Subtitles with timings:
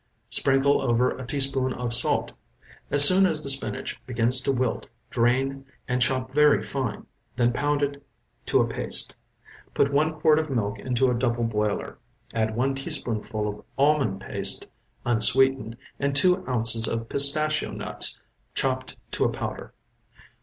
[0.31, 2.31] Sprinkle over a teaspoonful of salt.
[2.89, 7.83] As soon as the spinach begins to wilt, drain and chop very fine, then pound
[7.83, 8.03] it
[8.47, 9.13] to a paste.
[9.75, 11.99] Put one quart of milk into a double boiler;
[12.33, 14.65] add one teaspoonful of almond paste
[15.05, 18.19] unsweetened, and two ounces of pistachio nuts
[18.55, 19.71] chopped to a powder.